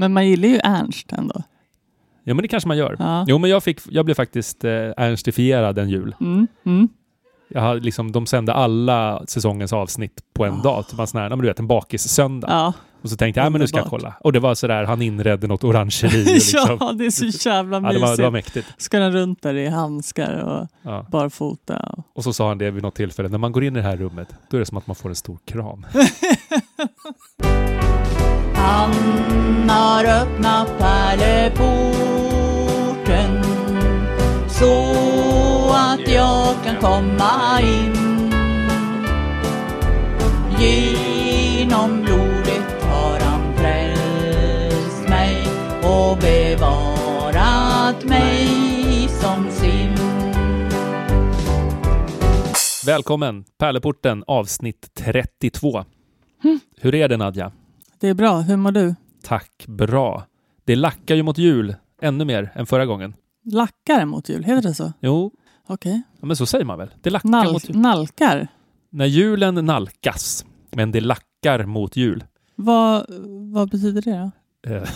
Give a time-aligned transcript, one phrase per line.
[0.00, 1.42] Men man gillar ju Ernst ändå.
[2.24, 2.96] Ja, men det kanske man gör.
[2.98, 3.24] Ja.
[3.28, 6.14] Jo, men jag, fick, jag blev faktiskt eh, ernstifierad en jul.
[6.20, 6.88] Mm, mm.
[7.48, 10.62] Jag har liksom, de sände alla säsongens avsnitt på en Ah.
[10.62, 10.84] dag.
[10.90, 12.48] Det var sån här, ja, men du vet, en bakis-söndag.
[12.50, 12.72] Ja.
[13.02, 14.14] Och så tänkte jag, ja, men nu ska jag kolla.
[14.20, 16.24] Och det var sådär, han inredde något orangeri.
[16.34, 16.76] Liksom.
[16.80, 18.00] ja, det är så jävla ja, mysigt.
[18.00, 18.66] det, var, det var mäktigt.
[18.76, 21.06] Ska den runt där i handskar och Ja.
[21.10, 21.76] barfota.
[21.96, 22.04] Och...
[22.14, 23.96] Och så sa han det vid något tillfälle, när man går in i det här
[23.96, 25.86] rummet, då är det som att man får en stor kram.
[28.60, 28.92] Han
[29.70, 32.00] har öppnat pärleporten
[34.48, 34.74] så
[35.72, 37.96] att jag kan komma in.
[40.58, 45.46] Genom blodet har han frälst mig
[45.82, 48.48] och bevarat mig
[49.08, 49.94] som sin.
[52.86, 53.44] Välkommen!
[53.58, 55.84] Pärleporten avsnitt 32.
[56.80, 57.52] Hur är det Nadja?
[58.00, 58.40] Det är bra.
[58.40, 58.94] Hur mår du?
[59.22, 60.26] Tack, bra.
[60.64, 63.14] Det lackar ju mot jul ännu mer än förra gången.
[63.44, 64.92] Lackar mot jul, heter det så?
[65.00, 65.30] Jo,
[65.66, 66.02] Okej.
[66.20, 66.90] ja, men så säger man väl?
[67.02, 67.78] Det lackar Nal- mot jul.
[67.78, 68.48] nalkar?
[68.90, 72.24] När julen nalkas, men det lackar mot jul.
[72.56, 73.06] Vad,
[73.52, 74.30] vad betyder det
[74.68, 74.76] då?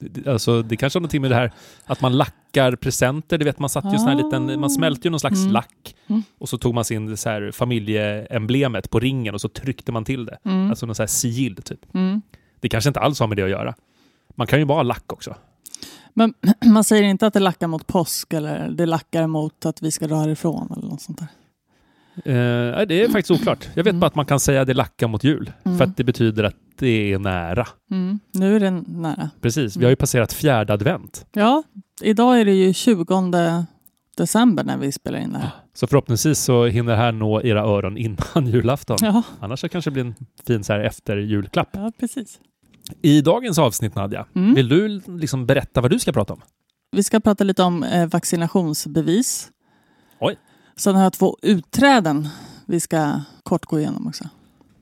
[0.00, 1.52] Det- Alltså, det kanske har någonting med det här
[1.86, 3.38] att man lackar presenter.
[3.38, 4.14] Du vet, man satte ju Ah.
[4.14, 5.52] liten, man smälte ju någon slags Mm.
[5.52, 6.22] lack Mm.
[6.38, 10.26] och så tog man sin så här familjeemblemet på ringen och så tryckte man till
[10.26, 10.38] det.
[10.44, 10.70] Mm.
[10.70, 11.94] Alltså någon så här sigill typ.
[11.94, 12.22] Mm.
[12.60, 13.74] Det kanske inte alls har med det att göra.
[14.34, 15.34] Man kan ju bara ha lack också.
[16.14, 16.34] Men
[16.72, 20.06] man säger inte att det lackar mot påsk eller det lackar mot att vi ska
[20.06, 21.28] dra härifrån eller något sånt där.
[22.24, 23.68] Eh, det är faktiskt oklart.
[23.74, 24.00] Jag vet Mm.
[24.00, 25.52] bara att man kan säga det lackar mot jul.
[25.62, 27.66] För att det betyder att det är nära.
[27.90, 28.18] Mm.
[28.32, 29.30] Nu är det nära.
[29.40, 31.26] Precis, vi har ju passerat fjärde advent.
[31.32, 31.62] Ja,
[32.02, 33.64] idag är det ju 20
[34.16, 35.50] december när vi spelar in det här.
[35.74, 38.98] Så förhoppningsvis så hinner det här nå era öron innan julafton.
[39.00, 40.14] Ja, Annars så kanske det blir en
[40.46, 41.68] fin så här efter julklapp.
[41.72, 42.40] ja precis.
[43.02, 44.54] I dagens avsnitt Nadja, Mm.
[44.54, 46.40] vill du liksom berätta vad du ska prata om?
[46.92, 49.50] Vi ska prata lite om eh, vaccinationsbevis.
[50.20, 50.36] Oj.
[50.76, 52.28] Sen har jag två utträden
[52.66, 54.24] vi ska kort gå igenom också.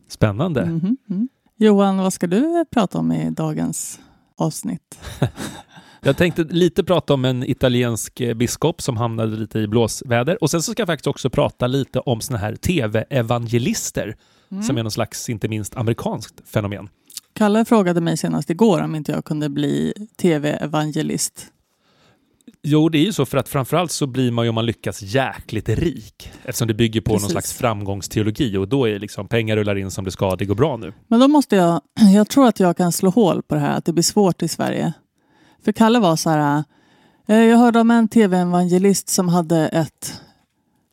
[0.08, 0.64] Spännande.
[0.66, 1.28] Mhm, mm.
[1.56, 4.00] Johan, vad ska du prata om i dagens
[4.36, 4.98] avsnitt?
[6.00, 10.42] Jag tänkte lite prata om en italiensk eh, biskop som hamnade lite i blåsväder.
[10.42, 14.16] Och sen så ska jag faktiskt också prata lite om såna här tv-evangelister
[14.50, 14.62] Mm.
[14.62, 16.88] som är någon slags, inte minst amerikanskt fenomen.
[17.32, 21.46] Kalle frågade mig senast igår om inte jag kunde bli tv-evangelist.
[22.68, 25.02] Jo, det är ju så för att framförallt så blir man ju om man lyckas
[25.02, 26.32] jäkligt rik.
[26.44, 27.32] Eftersom det bygger på någon Precis.
[27.32, 30.76] slags framgångsteologi och då är liksom pengar rullar in som det ska, det går bra
[30.76, 30.92] nu.
[31.08, 31.80] Men då måste jag,
[32.14, 34.48] jag tror att jag kan slå hål på det här, att det blir svårt i
[34.48, 34.92] Sverige.
[35.64, 36.64] För Kalle var så här,
[37.28, 40.20] eh, jag hörde om en tv-evangelist som hade ett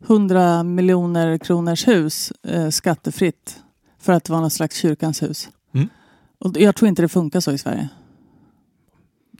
[0.07, 3.57] 100 miljoner kronors hus eh, skattefritt
[4.01, 5.49] för att det var någon slags kyrkans hus.
[5.73, 5.89] Mm.
[6.39, 7.89] Och jag tror inte det funkar så i Sverige.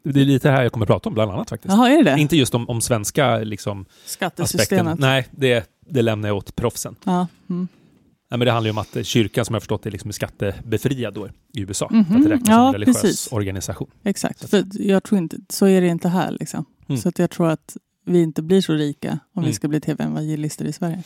[0.03, 1.74] Det är lite det här jag kommer att prata om bland annat faktiskt.
[1.74, 2.19] Jaha, är det?
[2.19, 4.06] Inte just om, om svenska liksom, aspekten.
[4.06, 5.00] Skattesystemet?
[5.00, 6.96] Nej, det, det lämnar jag åt proffsen.
[7.03, 7.28] Ja.
[7.50, 7.68] Mm.
[8.31, 10.12] Nej, men det handlar ju om att eh, kyrkan som jag har förstått är liksom
[10.14, 11.88] skattebefriad då i USA.
[11.91, 13.31] Mhm, För att det räknas ja, som en religiös precis.
[13.31, 13.90] organisation.
[14.03, 16.31] Exakt, för jag tror inte, så är det inte här.
[16.40, 16.66] Liksom.
[16.88, 17.02] Mm.
[17.02, 19.53] Så att jag tror att vi inte blir så rika om vi Mm.
[19.53, 21.03] ska bli tv-evangelister i Sverige.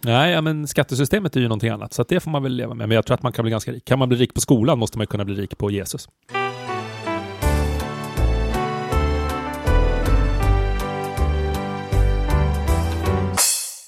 [0.00, 2.88] Nej, ja, men skattesystemet är ju någonting annat, så det får man väl leva med.
[2.88, 3.84] Men jag tror att man kan bli ganska rik.
[3.84, 6.08] Kan man bli rik på skolan måste man kunna bli rik på Jesus.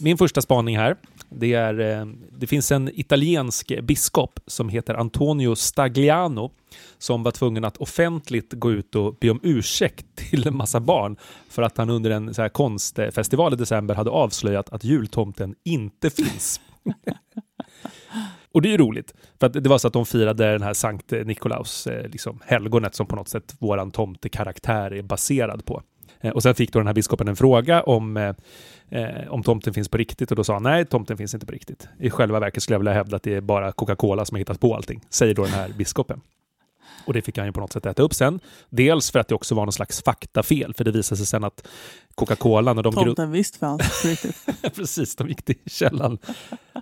[0.06, 0.96] Min första spaning här,
[1.28, 2.06] det är, eh,
[2.38, 6.50] det finns en italiensk biskop som heter Antonio Stagliano
[6.98, 11.16] som var tvungen att offentligt gå ut och be om ursäkt till en massa barn
[11.48, 16.10] för att han under en så här konstfestival i december hade avslöjat att jultomten inte
[16.10, 16.60] finns.
[18.52, 20.74] Och det är ju roligt, för att det var så att de firade den här
[20.74, 25.82] Sankt Nikolaus, eh, liksom helgonet som på något sätt våran tomtekaraktär är baserad på.
[26.20, 28.34] Eh, och sen fick då den här biskopen en fråga om, eh,
[28.88, 31.52] eh, om tomten finns på riktigt och då sa han nej, tomten finns inte på
[31.52, 31.88] riktigt.
[31.98, 34.60] I själva verket skulle jag vilja hävda att det är bara Coca-Cola som har hittat
[34.60, 36.20] på allting, säger då den här biskopen.
[37.06, 38.40] Och det fick han ju på något sätt äta upp sen.
[38.70, 41.68] Dels för att det också var någon slags faktafel, för det visade sig sen att
[42.14, 44.46] Coca-Cola, när de Tomten visst fanns på riktigt.
[44.74, 46.18] Precis, de gick till källan.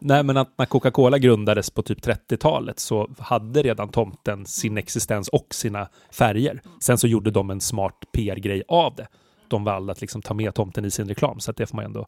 [0.01, 5.29] Nej, men att när Coca-Cola grundades på typ 30-talet så hade redan tomten sin existens
[5.29, 6.61] och sina färger.
[6.81, 9.07] Sen så gjorde de en smart PR-grej av det.
[9.49, 11.85] De valde att liksom ta med tomten i sin reklam, så att det får man
[11.85, 12.07] ändå...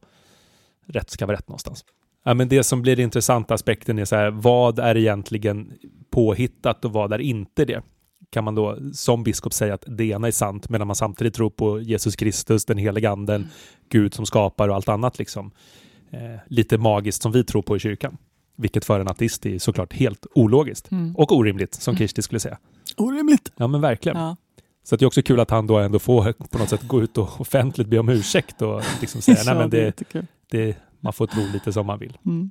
[0.88, 1.84] Rätt ska vara rätt någonstans.
[2.24, 5.72] Ja, men det som blir den intressanta aspekten är så här, vad är egentligen
[6.10, 7.82] påhittat och vad är inte det?
[8.30, 11.50] Kan man då som biskop säga att det ena är sant medan man samtidigt tror
[11.50, 13.48] på Jesus Kristus, den helige anden,
[13.88, 15.50] Gud som skapar och allt annat liksom
[16.10, 18.16] eh, lite magiskt som vi tror på i kyrkan.
[18.56, 20.90] Vilket för en ateist är såklart helt ologiskt.
[20.90, 21.16] Mm.
[21.16, 21.98] Och orimligt, som Mm.
[21.98, 22.58] Kirsti skulle säga.
[22.96, 23.52] Orimligt.
[23.56, 24.18] Ja, men verkligen.
[24.18, 24.36] Ja.
[24.82, 27.02] Så att det är också kul att han då ändå får på något sätt gå
[27.02, 30.02] ut och offentligt be om ursäkt och liksom säga nej men det
[30.50, 32.18] det, man får tro lite som man vill.
[32.26, 32.50] Mm.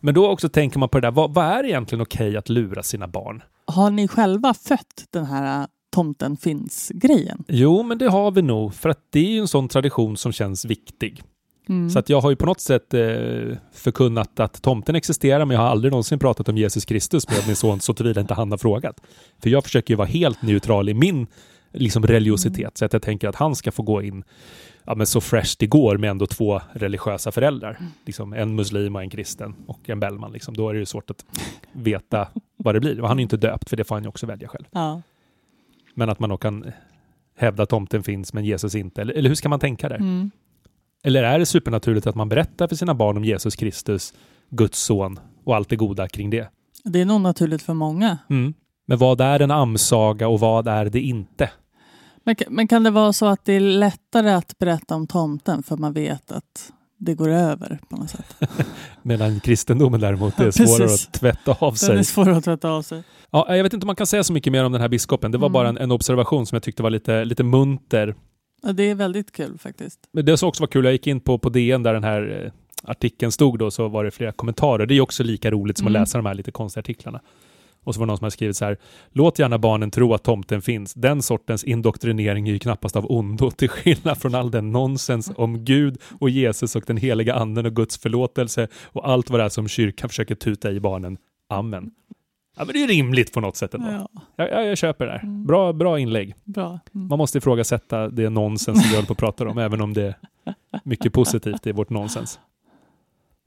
[0.00, 2.82] Men då också tänker man på det där, vad, vad är egentligen okej att lura
[2.82, 3.42] sina barn?
[3.66, 7.44] Har ni själva fött den här äh, tomten finns-grejen?
[7.48, 10.32] Jo, men det har vi nog, för att det är ju en sån tradition som
[10.32, 11.22] känns viktig.
[11.68, 11.90] Mm.
[11.90, 13.00] Så att jag har ju på något sätt eh,
[13.72, 17.56] förkunnat att tomten existerar, men jag har aldrig någonsin pratat om Jesus Kristus med min
[17.56, 19.00] son så tillvida inte han har frågat.
[19.42, 21.26] För jag försöker ju vara helt neutral i min
[21.72, 22.70] liksom, religiositet, Mm.
[22.74, 24.24] så att jag tänker att han ska få gå in
[24.84, 27.76] ja, men så fresh det går med ändå två religiösa föräldrar.
[27.80, 27.92] Mm.
[28.06, 30.32] Liksom en muslim och en kristen och en Bellman.
[30.32, 30.56] Liksom.
[30.56, 31.24] Då är det ju svårt att
[31.72, 32.28] veta
[32.64, 33.00] vad det blir.
[33.00, 34.64] Och han är ju inte döpt, för det får han ju också välja själv.
[34.70, 35.02] ja.
[35.96, 36.72] Men att man då kan
[37.36, 39.00] hävda att tomten finns men Jesus inte.
[39.00, 39.96] Eller, eller hur ska man tänka där?
[39.96, 40.30] Mm.
[41.02, 44.14] Eller är det supernaturligt att man berättar för sina barn om Jesus Kristus,
[44.50, 46.48] Guds son och allt det goda kring det?
[46.84, 48.18] Det är nog naturligt för många.
[48.30, 48.54] Mm.
[48.86, 51.50] Men vad är en amsaga och vad är det inte?
[52.24, 55.76] Men, men kan det vara så att det är lättare att berätta om tomten för
[55.76, 56.72] man vet att
[57.04, 58.36] det går över på något sätt?
[59.02, 61.98] Medan kristendomen däremot är svårare att tvätta av Den sig.
[61.98, 63.02] är svår att tvätta av sig.
[63.30, 65.32] Ja, jag vet inte om man kan säga så mycket mer om den här biskopen.
[65.32, 65.52] Det var Mm.
[65.52, 68.14] bara en, en observation som jag tyckte var lite, lite munter.
[68.62, 69.98] Ja, det är väldigt kul faktiskt.
[70.12, 72.42] Men det som också var kul, jag gick in på, på DN där den här
[72.44, 72.52] eh,
[72.90, 74.86] artikeln stod då, så var det flera kommentarer.
[74.86, 75.96] Det är också lika roligt som Mm.
[76.02, 77.20] att läsa de här lite konstiga artiklarna.
[77.84, 78.76] Och så var det någon som hade skrivit så här,
[79.12, 80.94] låt gärna barnen tro att tomten finns.
[80.94, 85.64] Den sortens indoktrinering är ju knappast av ondo, till skillnad från all den nonsens om
[85.64, 89.48] Gud och Jesus och den heliga anden och Guds förlåtelse och allt vad det är
[89.48, 91.18] som kyrkan försöker tuta i barnen.
[91.48, 91.90] Amen.
[92.56, 93.90] Ja, men det är rimligt på något sätt ändå.
[93.90, 95.22] Ja, Jag, jag, jag köper det här.
[95.22, 95.46] Mm.
[95.46, 96.34] Bra, bra inlägg.
[96.44, 96.80] bra.
[96.94, 97.08] Mm.
[97.08, 100.02] Man måste ifrågasätta det nonsens som vi håller på att prata om, även om det
[100.02, 100.14] är
[100.84, 102.38] mycket positivt i vårt nonsens.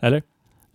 [0.01, 0.23] Eller?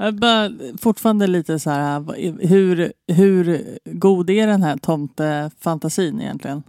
[0.03, 2.05] Jag är bara fortfarande lite så här,
[2.49, 6.63] hur, hur god är den här tomtefantasin egentligen?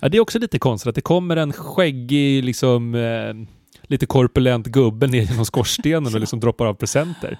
[0.00, 3.34] Ja, det är också lite konstigt att det kommer en skäggig, liksom, eh,
[3.82, 7.38] lite korpulent gubbe ner genom skorstenen och liksom droppar av presenter.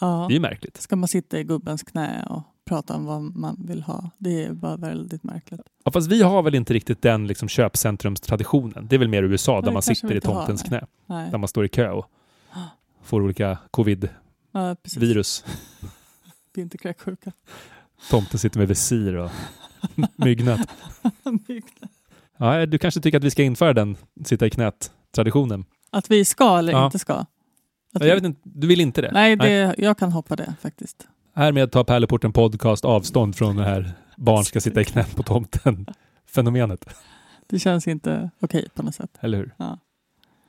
[0.00, 0.24] Ja.
[0.28, 0.80] Det är ju märkligt.
[0.80, 4.10] Ska man sitta i gubbens knä och prata om vad man vill ha?
[4.18, 5.60] Det är bara väldigt märkligt.
[5.84, 8.86] Ja, fast vi har väl inte riktigt den liksom, köpcentrumstraditionen.
[8.90, 10.84] Det är väl mer USA där man sitter i tomtens knä.
[11.06, 11.30] Nej.
[11.30, 12.06] Där man står i kö och
[13.02, 14.10] får olika covid-virus.
[14.52, 15.44] Ja, precis.
[16.54, 17.32] Vinterkräksjuka.
[18.10, 19.30] Tomten sitter med visir och
[20.16, 20.68] myggnät.
[22.36, 25.64] Ja, du kanske tycker att vi ska införa den sitta i knät-traditionen?
[25.90, 26.84] Att vi ska eller Ja.
[26.86, 27.14] inte ska?
[27.94, 29.10] Att Jag vet inte, du vill inte det?
[29.12, 31.08] Nej, det, jag kan hoppa det faktiskt.
[31.34, 35.86] Härmed tar Pärleporten Podcast avstånd från det här barn ska sitta i knät på tomten
[36.26, 36.84] fenomenet.
[37.46, 39.10] Det känns inte okej på något sätt.
[39.20, 39.54] Eller hur?
[39.56, 39.78] Ja.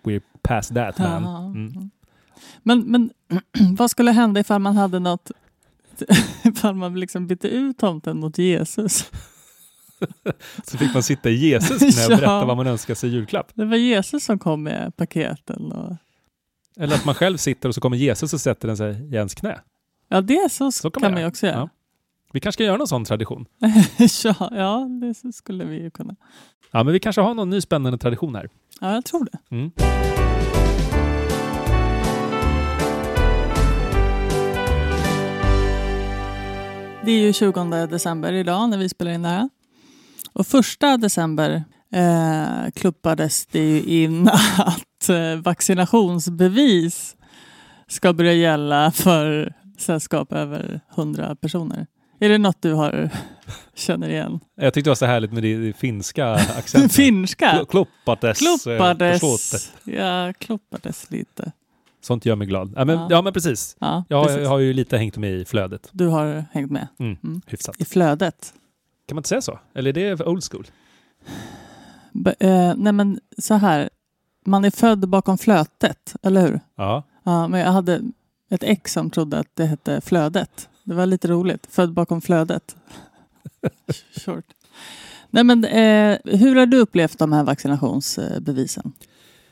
[0.03, 1.23] We're past that man.
[1.23, 1.45] Ja.
[1.45, 1.89] Mm.
[2.63, 3.11] Men, men
[3.77, 5.31] vad skulle hända ifall man hade något
[6.43, 9.11] ifall man liksom bytte ut tomten mot Jesus?
[10.63, 12.17] Så fick man sitta i Jesus knä och Ja.
[12.17, 13.51] berätta vad man önskar sig i julklapp.
[13.53, 15.71] Det var Jesus som kom med paketen.
[15.71, 15.95] Och...
[16.79, 19.35] Eller att man själv sitter och så kommer Jesus och sätter den sig i ens
[19.35, 19.59] knä.
[20.07, 21.69] Ja, det så, Så kan man man ju också göra.
[22.33, 23.45] Vi kanske ska göra någon sån tradition.
[24.23, 26.15] Ja, ja, det skulle vi ju kunna.
[26.71, 28.49] Ja, men vi kanske har någon ny spännande tradition här.
[28.81, 29.55] Ja, jag tror det.
[29.55, 29.71] Mm.
[37.05, 39.49] Det är ju 20 december idag när vi spelar in det här.
[40.33, 41.63] Och första december
[41.93, 47.15] eh, klubbades det ju in att eh, vaccinationsbevis
[47.87, 51.87] ska börja gälla för sällskap över 100 personer.
[52.19, 53.09] Är det något du har
[53.75, 54.39] känner igen?
[54.55, 56.93] Jag tyckte det var så härligt med det, det finska accentet.
[56.93, 57.65] Finska?
[57.69, 58.41] Kloppades.
[58.41, 59.19] eh, Kloppades.
[59.19, 59.71] försåtet.
[59.83, 61.51] Ja, kloppades lite.
[62.01, 62.73] Sånt gör mig glad.
[62.75, 63.07] Ja, men, Ja.
[63.09, 63.21] ja.
[63.21, 63.75] men precis.
[63.79, 64.41] Ja, Jag, precis.
[64.41, 65.89] jag har ju lite hängt med i flödet.
[65.91, 67.17] Du har hängt med Mm.
[67.23, 67.41] Mm.
[67.47, 67.75] Hyfsat.
[67.81, 68.53] i flödet.
[69.07, 69.59] Kan man inte säga så?
[69.73, 70.67] Eller är det old school?
[72.11, 73.89] B- eh, nej men så här,
[74.45, 76.59] man är född bakom flötet, eller hur?
[76.75, 77.03] Ja.
[77.23, 78.01] Ja, men jag hade
[78.49, 80.69] ett ex som trodde att det hette flödet.
[80.83, 81.67] Det var lite roligt.
[81.71, 82.75] Född bakom flödet.
[84.25, 84.45] Short.
[85.29, 88.93] Nej, men, eh, hur har du upplevt de här vaccinationsbevisen?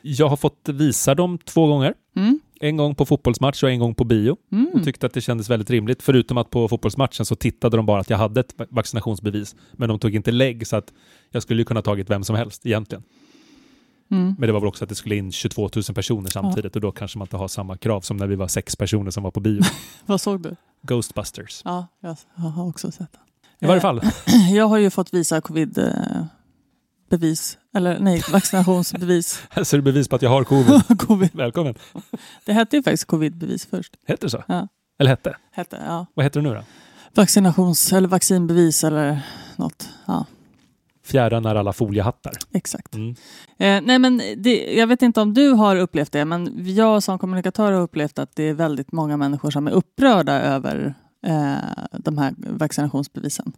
[0.02, 1.94] Jag har fått visa dem två gånger.
[2.16, 2.40] Mm?
[2.60, 4.36] En gång på fotbollsmatch och en gång på bio.
[4.52, 4.68] Mm.
[4.74, 6.02] Och tyckte att det kändes väldigt rimligt.
[6.02, 9.56] Förutom att på fotbollsmatchen så tittade de bara att jag hade ett va- vaccinationsbevis.
[9.72, 10.92] Men de tog inte lägg så att
[11.30, 13.04] jag skulle ju kunna tagit vem som helst egentligen.
[14.10, 14.34] Mm.
[14.38, 16.92] Men det var väl också att det skulle in 22 000 personer samtidigt och då
[16.92, 19.40] kanske man inte har samma krav som när vi var sex personer som var på
[19.40, 19.62] bio.
[20.06, 20.56] Vad såg du?
[20.82, 21.62] Ghostbusters.
[21.64, 23.22] Ja, jag har också sett den.
[23.60, 24.00] I varje Eh, fall.
[24.54, 25.40] Jag har ju fått visa
[27.10, 29.42] covid-bevis, eller nej, vaccinationsbevis.
[29.50, 30.98] Här ser du bevis på att jag har covid.
[30.98, 31.30] covid.
[31.32, 31.74] Välkommen.
[32.44, 33.92] Det hette ju faktiskt covid-bevis först.
[34.06, 34.44] Heter det så?
[34.46, 34.68] Ja.
[34.98, 35.36] Eller hette?
[35.52, 36.06] Hette, ja.
[36.14, 36.62] Vad heter det nu då?
[37.14, 39.20] Vaccinations eller vaccinbevis eller
[39.56, 39.88] något.
[40.06, 40.26] Ja.
[41.04, 42.32] fjärran är alla foliehattar.
[42.52, 42.94] Exakt.
[42.94, 43.14] Mm.
[43.58, 47.18] Eh, nej men det, jag vet inte om du har upplevt det, men jag som
[47.18, 50.94] kommunikatör har upplevt att det är väldigt många människor som är upprörda över
[51.26, 51.54] eh,
[51.92, 53.52] de här vaccinationsbevisen.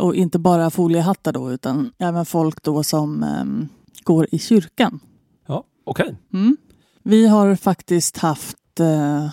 [0.00, 3.66] Och inte bara foliehattar då, utan även folk då som eh,
[4.04, 5.00] går i kyrkan.
[5.46, 6.16] Ja, okej.
[6.32, 6.56] Mm.
[7.02, 9.28] Vi har faktiskt haft eh,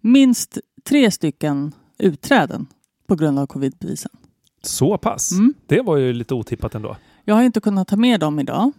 [0.00, 2.66] minst tre stycken utträden
[3.06, 4.10] på grund av covidbevisen.
[4.62, 5.32] Så pass.
[5.32, 5.54] Mm.
[5.66, 6.96] Det var ju lite otippat ändå.
[7.24, 8.72] Jag har inte kunnat ta med dem idag.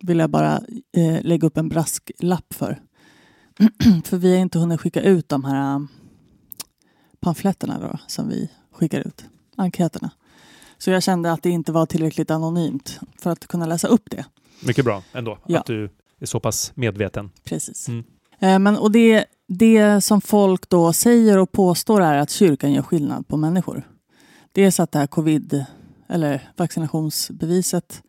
[0.00, 0.60] Vill jag bara
[0.96, 2.80] eh, lägga upp en brasklapp för.
[4.04, 5.88] för vi har inte hunnit skicka ut de här um,
[7.20, 9.24] pamfletterna då, som vi skickar ut.
[9.56, 10.10] Enkäterna.
[10.78, 14.24] Så jag kände att det inte var tillräckligt anonymt för att kunna läsa upp det.
[14.66, 15.60] Mycket bra ändå, Ja.
[15.60, 17.30] att du är så pass medveten.
[17.44, 17.88] Precis.
[17.88, 18.04] Mm.
[18.38, 22.82] Eh, men, och det, det som folk då säger och påstår är att kyrkan gör
[22.82, 23.82] skillnad på människor.
[24.52, 25.64] Dels att det här covid
[26.08, 28.02] eller vaccinationsbeviset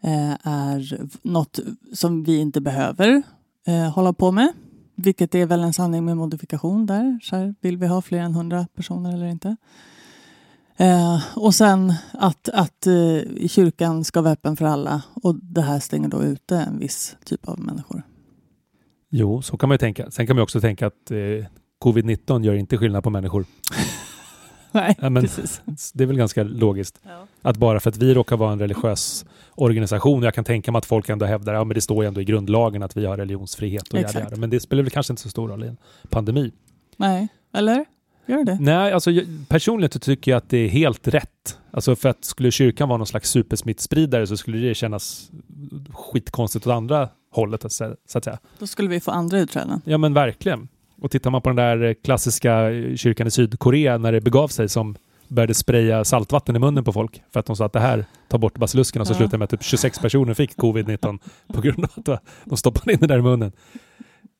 [0.00, 1.58] eh, är något
[1.94, 3.22] som vi inte behöver
[3.66, 4.52] eh, hålla på med.
[4.94, 7.18] Vilket är väl en sanning med modifikation där.
[7.22, 9.56] Så här, vill vi ha fler än 100 personer eller inte?
[10.76, 12.94] Eh, och sen att, att eh,
[13.36, 17.16] i kyrkan ska vara öppen för alla och det här stänger då ute en viss
[17.24, 18.02] typ av människor.
[19.10, 20.10] Jo, så kan man ju tänka.
[20.10, 21.16] Sen kan man ju också tänka att eh,
[21.84, 23.44] covid-19 gör inte skillnad på människor.
[24.72, 25.62] Nej, Ja, men- precis.
[25.94, 27.00] Det är väl ganska logiskt.
[27.42, 30.86] Att bara för att vi råkar vara en religiös organisation, jag kan tänka mig att
[30.86, 33.92] folk ändå hävdar, ja men det står ju ändå i grundlagen att vi har religionsfrihet
[33.92, 34.36] och jada.
[34.36, 35.76] Men det spelar väl kanske inte så stor roll i en
[36.10, 36.52] pandemi.
[36.96, 37.84] Nej, eller?
[38.26, 38.58] Gör det?
[38.60, 39.10] Nej, alltså
[39.48, 41.58] personligen tycker jag att det är helt rätt.
[41.70, 45.30] Alltså för att skulle kyrkan vara någon slags supersmittspridare så skulle det kännas
[45.92, 48.38] skitkonstigt åt andra hållet så så att säga.
[48.58, 49.80] Då skulle vi få andra utträden.
[49.84, 50.68] Ja men verkligen.
[51.02, 54.96] Och tittar man på den där klassiska kyrkan i Sydkorea när det begav sig som
[55.28, 58.38] började spraya saltvatten i munnen på folk för att de sa att det här tar
[58.38, 59.16] bort basilusken och så Ja.
[59.16, 62.98] slutade med att typ 26 personer fick covid-19 på grund av att de stoppade in
[63.00, 63.52] det där i munnen.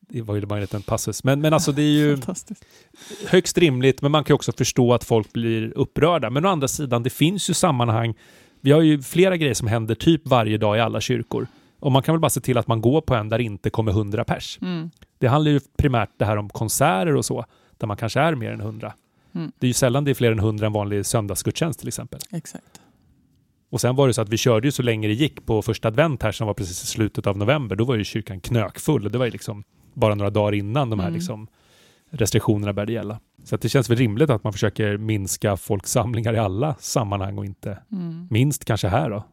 [0.09, 1.23] Det var ju bara en liten passus.
[1.23, 2.17] Men, men alltså det är ju
[3.27, 6.29] högst rimligt, men man kan också förstå att folk blir upprörda.
[6.29, 8.13] Men å andra sidan, det finns ju sammanhang.
[8.61, 11.47] Vi har ju flera grejer som händer typ varje dag i alla kyrkor.
[11.79, 13.69] Och man kan väl bara se till att man går på en där det inte
[13.69, 14.59] kommer 100 pers.
[14.61, 14.91] Mm.
[15.19, 17.45] Det handlar ju primärt det här om konserter och så,
[17.77, 18.93] där man kanske är mer än 100.
[19.35, 19.51] Mm.
[19.59, 22.19] Det är ju sällan det är fler än 100 en vanlig söndagsgudstjänst till exempel.
[22.31, 22.81] Exakt.
[23.69, 25.87] Och sen var det så att vi körde ju så länge det gick på första
[25.87, 27.75] advent här som var precis i slutet av november.
[27.75, 29.63] Då var ju kyrkan knökfull och det var ju liksom
[29.99, 31.15] bara några dagar innan de här Mm.
[31.17, 31.47] liksom
[32.09, 33.19] restriktionerna började gälla.
[33.43, 37.45] Så att det känns väl rimligt att man försöker minska folksamlingar i alla sammanhang och
[37.45, 38.27] inte Mm.
[38.29, 39.23] minst kanske här då.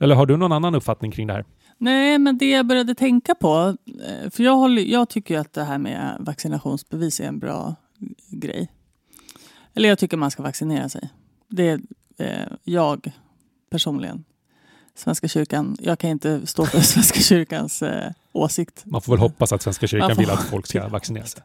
[0.00, 1.44] Eller har du någon annan uppfattning kring det här?
[1.78, 5.64] Nej, men det jag började tänka på, eh, för jag, håller, jag tycker att det
[5.64, 7.74] här med vaccinationsbevis är en bra
[8.30, 8.68] grej.
[9.74, 11.10] Eller jag tycker man ska vaccinera sig.
[11.48, 11.80] Det är
[12.18, 13.12] eh, jag
[13.70, 14.24] personligen.
[15.00, 18.82] Svenska kyrkan, jag kan inte stå för Svenska kyrkans eh, åsikt.
[18.86, 21.42] Man får väl hoppas att Svenska kyrkan får- vill att folk ska vaccinera sig.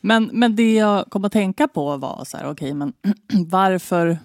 [0.00, 2.92] Men, men det jag kom att tänka på var så här, okej, men
[3.46, 4.18] varför,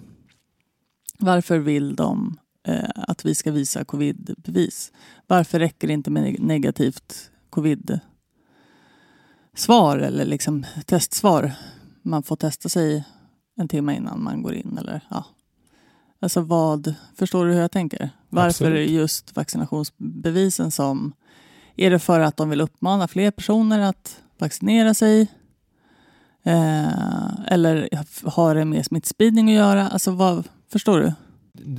[1.20, 2.38] varför vill de
[2.68, 4.92] eh, att vi ska visa covidbevis?
[5.28, 11.52] Varför räcker det inte med neg- negativt covid-svar eller liksom testsvar?
[12.02, 13.04] Man får testa sig
[13.56, 15.26] en timme innan man går in eller ja.
[16.20, 18.10] Alltså vad, förstår du hur jag tänker?
[18.30, 19.00] Varför är det Absolut.
[19.00, 21.14] just vaccinationsbevisen som,
[21.76, 25.22] är det för att de vill uppmana fler personer att vaccinera sig?
[26.44, 27.90] Eh, eller
[28.30, 29.88] har det med smittspridning att göra?
[29.88, 31.14] Alltså vad, förstår du?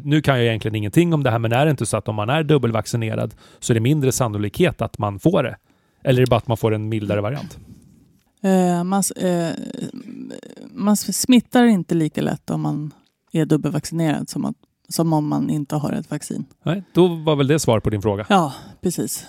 [0.05, 2.15] Nu kan jag egentligen ingenting om det här, men är det inte så att om
[2.15, 5.57] man är dubbelvaccinerad så är det mindre sannolikhet att man får det?
[6.05, 7.59] Eller är det bara att man får en mildare variant?
[8.43, 9.51] Eh, man, eh,
[10.73, 12.93] man smittar inte lika lätt om man
[13.33, 14.57] är dubbelvaccinerad som, att,
[14.89, 16.45] som om man inte har ett vaccin.
[16.63, 18.27] Nej, då var väl det svar på din fråga.
[18.29, 19.27] Ja, precis.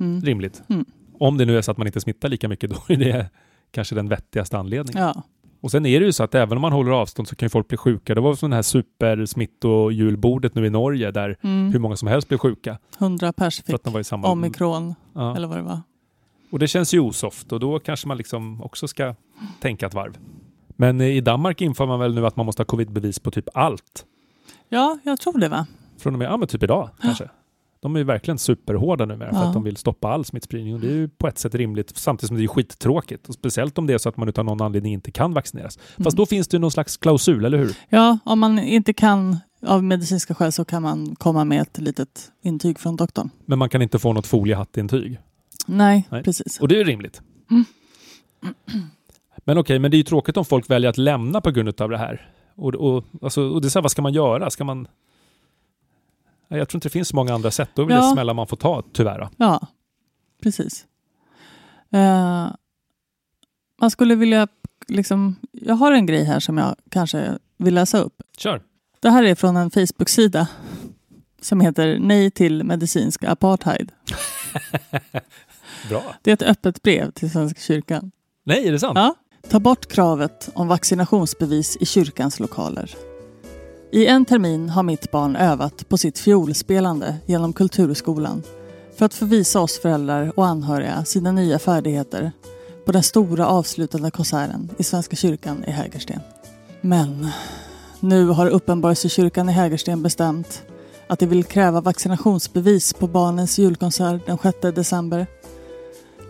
[0.00, 0.20] Mm.
[0.20, 0.62] Rimligt.
[0.68, 0.84] Mm.
[1.18, 3.30] Om det nu är så att man inte smittar lika mycket, då är det
[3.70, 5.02] kanske den vettigaste anledningen.
[5.02, 5.22] Ja,
[5.60, 7.50] Och sen är det ju så att även om man håller avstånd så kan ju
[7.50, 8.14] folk bli sjuka.
[8.14, 11.72] Det var sån här supersmittojulbordet nu i Norge där mm.
[11.72, 14.28] hur många som helst blev sjuka 100 pers fick var i samma...
[14.28, 15.36] omikron Ja.
[15.36, 15.80] eller vad det var.
[16.50, 19.14] Och det känns ju osoft och då kanske man liksom också ska
[19.60, 20.18] tänka ett varv.
[20.80, 24.04] Men i Danmark inför man väl nu att man måste ha covidbevis på typ allt.
[24.68, 25.66] Ja, jag tror det va?
[25.98, 27.28] Från och med, ja men typ idag kanske.
[27.80, 29.46] De är ju verkligen superhårda numera för Ja.
[29.46, 32.28] att de vill stoppa all smittspridning och det är ju på ett sätt rimligt samtidigt
[32.28, 33.28] som det är skittråkigt.
[33.28, 35.76] Och speciellt om det är så att man utan någon anledning inte kan vaccineras.
[35.78, 36.14] Fast Mm.
[36.14, 37.76] då finns det ju någon slags klausul, eller hur?
[37.88, 42.32] Ja, om man inte kan av medicinska skäl så kan man komma med ett litet
[42.42, 43.30] intyg från doktorn.
[43.46, 45.18] Men man kan inte få något foliehattintyg.
[45.66, 46.22] Nej, Nej.
[46.22, 46.60] precis.
[46.60, 47.22] Och det är ju rimligt.
[47.50, 47.64] Mm.
[49.48, 51.90] Men okej, men det är ju tråkigt om folk väljer att lämna på grund av
[51.90, 52.30] det här.
[52.54, 54.50] Och, och, alltså, och det är så här, vad ska man göra?
[54.50, 54.88] Ska man
[56.48, 57.70] Jag tror inte det finns så många andra sätt.
[57.74, 58.02] Då är väl Ja.
[58.02, 59.28] det smällar man får ta, tyvärr.
[59.36, 59.60] Ja,
[60.42, 60.86] precis.
[61.90, 62.48] Eh,
[63.80, 64.48] man skulle vilja,
[64.88, 68.22] liksom, jag har en grej här som jag kanske vill läsa upp.
[68.38, 68.62] Kör!
[69.00, 70.48] Det här är från en Facebook-sida
[71.40, 73.92] som heter Nej till medicinsk apartheid.
[75.88, 76.02] Bra.
[76.22, 78.10] Det är ett öppet brev till Svenska kyrkan.
[78.44, 78.98] Nej, är det sant?
[78.98, 79.14] Ja.
[79.50, 82.96] Ta bort kravet om vaccinationsbevis i kyrkans lokaler.
[83.92, 88.42] I en termin har mitt barn övat på sitt fiolspelande genom Kulturskolan
[88.96, 92.32] för att få visa oss föräldrar och anhöriga sina nya färdigheter
[92.86, 96.20] på den stora avslutande konserten i Svenska kyrkan i Hägersten.
[96.80, 97.28] Men
[98.00, 100.62] nu har Uppenbarelsekyrkan i Hägersten bestämt
[101.06, 105.26] att de vill kräva vaccinationsbevis på barnens julkonsert den 6 december.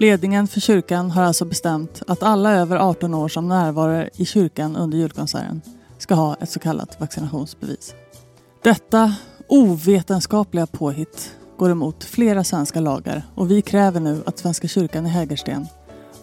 [0.01, 4.77] Ledningen för kyrkan har alltså bestämt att alla över 18 år som närvarar i kyrkan
[4.77, 5.63] under julkonserten
[5.99, 7.95] ska ha ett så kallat vaccinationsbevis.
[8.63, 9.15] Detta
[9.49, 15.09] ovetenskapliga påhitt går emot flera svenska lagar och vi kräver nu att Svenska kyrkan i
[15.09, 15.67] Hägersten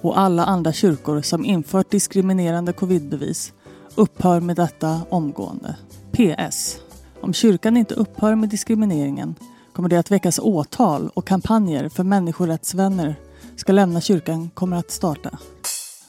[0.01, 3.53] och alla andra kyrkor som infört diskriminerande covidbevis
[3.95, 5.75] upphör med detta omgående.
[6.11, 6.77] PS.
[7.21, 9.35] Om kyrkan inte upphör med diskrimineringen
[9.73, 13.15] kommer det att väckas åtal och kampanjer för människorättsvänner
[13.55, 15.39] ska lämna kyrkan kommer att starta.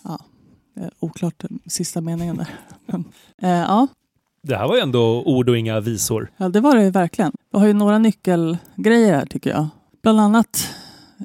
[0.05, 0.19] Ja,
[1.01, 2.49] oklart sista meningen där.
[2.87, 3.05] Men,
[3.43, 3.87] eh, ja,
[4.43, 6.31] Det här var ju ändå ord och inga visor.
[6.37, 7.33] ja, det var det verkligen.
[7.53, 9.69] Vi har ju några nyckelgrejer här tycker jag.
[10.03, 10.69] Bland annat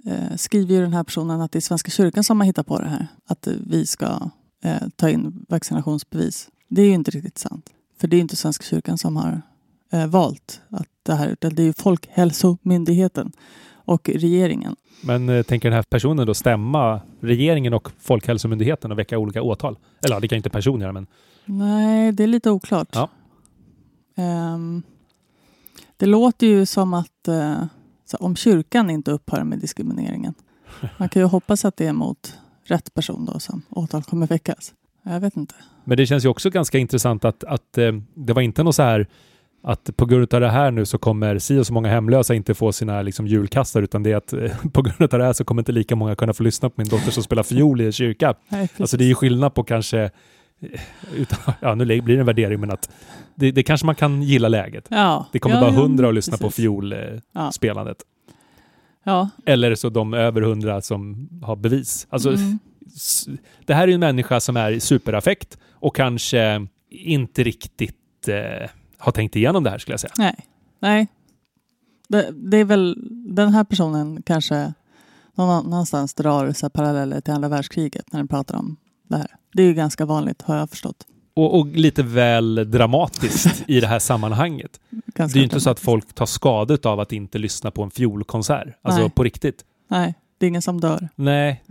[0.06, 2.80] eh, skriver ju den här personen att det är Svenska kyrkan som har hittat på
[2.80, 3.08] det här.
[3.28, 4.30] Att vi ska
[4.63, 6.50] eh, ta in vaccinationsbevis.
[6.68, 7.70] Det är ju inte riktigt sant.
[8.00, 9.42] För det är inte Svenska kyrkan som har
[9.92, 13.32] eh, valt att det här, utan det är ju Folkhälsomyndigheten
[13.85, 14.75] och regeringen.
[15.03, 19.77] Men eh, tänker den här personen då stämma regeringen och Folkhälsomyndigheten och väcka olika åtal?
[20.05, 21.07] Eller ja, det kan inte personen göra, men
[21.45, 22.89] Nej, det är lite oklart.
[22.91, 23.09] Ja.
[24.15, 24.83] Ehm,
[25.97, 27.29] det låter ju som att
[28.11, 30.33] så om kyrkan inte upphör med diskrimineringen.
[30.98, 34.74] Man kan ju hoppas att det är mot rätt person då som åtal kommer väckas.
[35.03, 35.55] Jag vet inte.
[35.83, 38.83] Men det känns ju också ganska intressant att, att eh, det var inte något så
[38.83, 39.07] här
[39.63, 42.53] att på grund av det här nu så kommer si och så många hemlösa inte
[42.53, 45.43] få sina liksom, julkastar utan det är att eh, på grund av det här så
[45.43, 47.91] kommer inte lika många kunna få lyssna på min dotter som spelar fiol i en
[47.91, 48.33] kyrka.
[48.50, 48.69] Nej.
[48.79, 50.81] Alltså det är ju skillnad på kanske, eh,
[51.15, 52.89] utan, ja nu blir det en värdering men att
[53.35, 54.87] det, det kanske man kan gilla läget.
[54.89, 55.25] ja.
[55.31, 56.55] Det kommer ja, bara hundra att lyssna på precis.
[56.55, 57.97] fiolspelandet.
[59.03, 59.29] Ja.
[59.45, 62.07] Eller så de över hundra som har bevis.
[62.09, 62.59] Alltså, Mm.
[63.65, 68.69] det här är en människa som är i superaffekt och kanske inte riktigt eh,
[69.01, 70.14] har tänkt igenom det här skulle jag säga.
[70.18, 70.35] Nej.
[70.79, 71.07] Nej.
[72.07, 72.98] Det, det är väl
[73.35, 74.74] den här personen kanske
[75.35, 79.27] någon, någonstans drar så paralleller till andra världskriget när den pratar om det här.
[79.53, 81.05] Det är ju ganska vanligt har jag förstått.
[81.33, 84.79] Och, och lite väl dramatiskt i det här sammanhanget.
[84.90, 87.83] Ganska Det är ju inte så att folk tar skada av att inte lyssna på
[87.83, 88.68] en fiolkonsert.
[88.81, 89.09] Alltså Nej.
[89.09, 89.66] på riktigt.
[89.87, 91.10] Nej, det är ingen som dör.
[91.16, 91.64] Nej.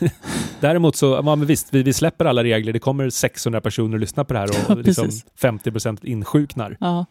[0.60, 2.72] Däremot så, ja, men visst, vi, vi släpper alla regler.
[2.72, 5.26] Det kommer 600 personer att lyssna på det här och liksom precis.
[5.40, 6.76] 50% insjuknar.
[6.80, 7.06] Ja.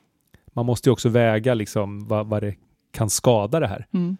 [0.54, 2.56] Man måste ju också väga liksom vad, vad det
[2.94, 3.86] kan skada det här.
[3.94, 4.18] Mm.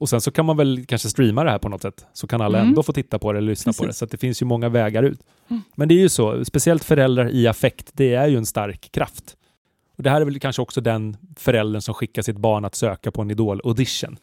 [0.00, 2.06] Och sen så kan man väl kanske streama det här på något sätt.
[2.12, 2.68] Så kan alla Mm.
[2.68, 3.88] ändå få titta på det eller lyssna på det.
[3.88, 3.98] Precis.
[3.98, 5.20] Så det finns ju många vägar ut.
[5.48, 5.62] Mm.
[5.74, 9.36] Men det är ju så, speciellt föräldrar i affekt, det är ju en stark kraft.
[9.96, 13.10] Och det här är väl kanske också den föräldern som skickar sitt barn att söka
[13.10, 14.16] på en Idol-audition.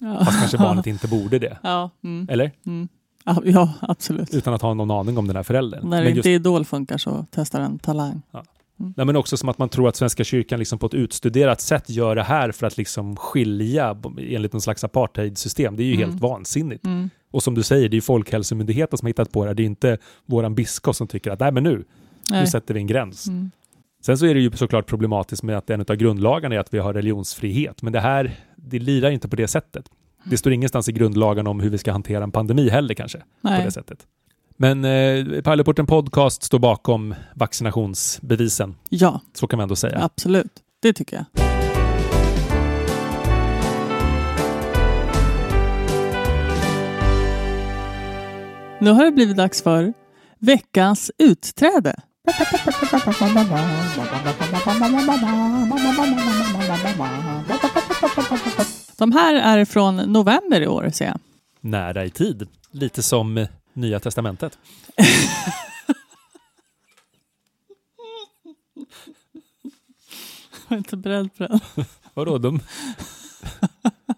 [0.00, 0.24] Ja.
[0.24, 1.58] Fast kanske barnet inte borde det.
[1.62, 2.26] Ja, mm.
[2.30, 2.50] Eller?
[2.66, 2.88] Mm.
[3.24, 4.34] Ja, ja, absolut.
[4.34, 5.80] Utan att ha någon aning om den här föräldern.
[5.90, 8.22] När Men, just, inte Idol funkar så testar en talang.
[8.76, 11.90] nej, men också som att man tror att Svenska kyrkan liksom på ett utstuderat sätt
[11.90, 15.76] gör det här för att liksom skilja enligt någon slags apartheidsystem.
[15.76, 16.08] Det är ju Mm.
[16.10, 16.84] helt vansinnigt.
[16.84, 17.10] Mm.
[17.30, 19.54] Och som du säger, det är ju Folkhälsomyndigheten som har hittat på det här.
[19.54, 21.84] Det är inte våran biskop som tycker att nej men nu, nu
[22.30, 22.46] Nej.
[22.46, 23.28] sätter vi en gräns.
[23.28, 23.50] Mm.
[24.02, 26.78] Sen så är det ju såklart problematiskt med att en av grundlagarna är att vi
[26.78, 27.82] har religionsfrihet.
[27.82, 28.34] Men det här,
[28.70, 29.84] det lirar inte på det sättet.
[30.24, 33.18] Det står ingenstans i grundlagen om hur vi ska hantera en pandemi heller kanske.
[33.18, 33.64] På Nej.
[33.64, 33.98] det sättet.
[34.56, 38.74] Men eh, Pärleporten Podcast står bakom vaccinationsbevisen.
[38.88, 40.04] Ja, Så kan man ändå säga.
[40.04, 40.52] absolut.
[40.82, 41.24] Det tycker jag.
[48.80, 49.92] Nu har det blivit dags för
[50.38, 51.94] veckans utträde.
[58.98, 61.18] De här är från november i år ser jag.
[61.60, 62.48] Nära i tid.
[62.70, 64.58] Lite som Nya Testamentet.
[70.68, 71.60] Jag är inte beredd på den.
[72.14, 72.38] Vadå?
[72.38, 72.60] De,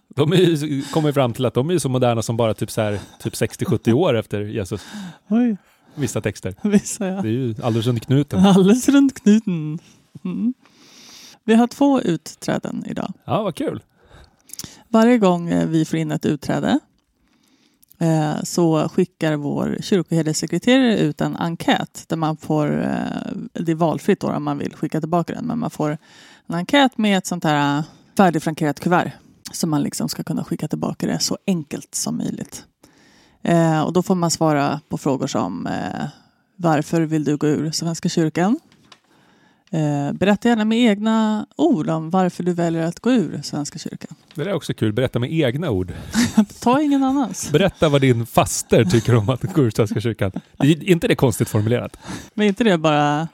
[0.08, 3.00] de ju, kommer fram till att de är så moderna som bara typ, så här,
[3.20, 4.86] typ 60-70 år efter Jesus.
[5.28, 5.56] Oj,
[5.94, 6.54] Vissa texter.
[6.62, 7.22] visar jag.
[7.22, 8.46] Det är ju alldeles runt knuten.
[8.46, 9.78] Alldeles runt knuten.
[10.24, 10.54] Mm.
[11.44, 13.12] Vi har två utträden idag.
[13.24, 13.80] Ja, vad kul.
[14.92, 16.78] Varje gång eh, vi får in ett utträde
[17.98, 24.20] eh, så skickar vår kyrkoherdesekreterare ut en enkät där man får, eh, det är valfritt
[24.20, 25.98] då om man vill skicka tillbaka den, men man får
[26.46, 27.84] en enkät med ett sånt här
[28.16, 29.12] färdigfrankerat kuvert
[29.52, 32.64] som man liksom ska kunna skicka tillbaka det så enkelt som möjligt.
[33.86, 35.68] Och då får man svara på frågor som
[36.56, 38.60] varför vill du gå ur Svenska kyrkan?
[39.72, 44.14] Eh, berätta gärna med egna ord om varför du väljer att gå ur Svenska kyrkan.
[44.34, 44.92] Det är också kul.
[44.92, 45.92] Berätta med egna ord.
[46.60, 47.50] Ta ingen annans.
[47.52, 50.32] Berätta vad din faster tycker om att gå ur Svenska kyrkan.
[50.56, 51.96] Det är inte det konstigt formulerat?
[52.34, 53.28] Men inte det bara...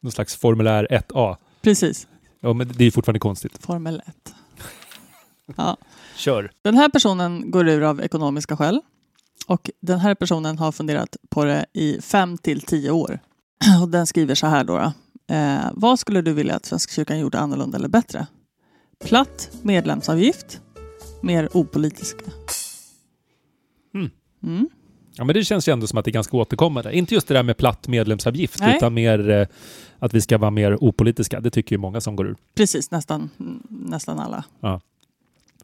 [0.00, 1.36] Någon slags formulär 1A.
[1.62, 2.06] Precis.
[2.40, 3.58] Ja, men det är fortfarande konstigt.
[3.62, 4.34] Formel 1.
[5.56, 5.76] Ja.
[6.16, 6.50] Kör.
[6.62, 8.80] Den här personen går ur av ekonomiska skäl.
[9.46, 13.18] Och den här personen har funderat på det i fem till tio år.
[13.82, 14.78] Och den skriver så här då.
[14.78, 14.92] då.
[15.30, 18.26] Eh, vad skulle du vilja att Svenska kyrkan gjorde annorlunda eller bättre?
[19.04, 20.60] Platt medlemsavgift,
[21.22, 22.24] mer opolitiska.
[23.94, 24.10] Mm.
[24.42, 24.68] Mm.
[25.14, 26.96] Ja, men det känns ju ändå som att det är ganska återkommande.
[26.96, 28.76] Inte just det där med platt medlemsavgift, Nej.
[28.76, 29.46] utan mer eh,
[29.98, 31.40] att vi ska vara mer opolitiska.
[31.40, 32.36] Det tycker ju många som går ur.
[32.54, 33.30] Precis, nästan,
[33.68, 34.44] nästan alla.
[34.60, 34.80] Ja.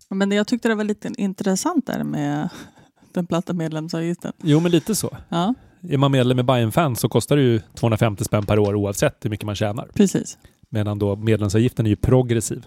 [0.09, 2.49] Men jag tyckte det var lite intressant där med
[3.13, 4.33] den platta medlemsavgiften.
[4.43, 5.17] Jo, men lite så.
[5.29, 5.55] Ja,
[5.89, 9.25] Är man medlem i Bayern Fan så kostar det ju 250 spänn per år oavsett
[9.25, 9.89] hur mycket man tjänar.
[9.95, 10.39] precis.
[10.69, 12.67] Medan då medlemsavgiften är ju progressiv.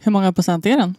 [0.00, 0.94] Hur många procent är den?